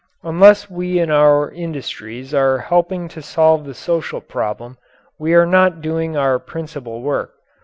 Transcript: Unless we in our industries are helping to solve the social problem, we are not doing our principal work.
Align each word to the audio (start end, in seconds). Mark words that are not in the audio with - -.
Unless 0.23 0.67
we 0.67 0.97
in 0.97 1.11
our 1.11 1.51
industries 1.51 2.33
are 2.33 2.57
helping 2.57 3.07
to 3.09 3.21
solve 3.21 3.65
the 3.65 3.75
social 3.75 4.19
problem, 4.19 4.79
we 5.19 5.35
are 5.35 5.45
not 5.45 5.79
doing 5.79 6.17
our 6.17 6.39
principal 6.39 7.03
work. 7.03 7.35